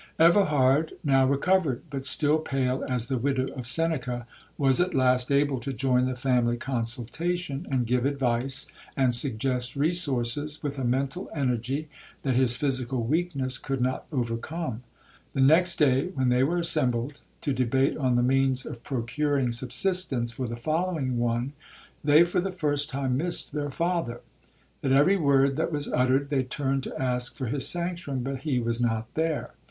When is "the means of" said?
18.15-18.83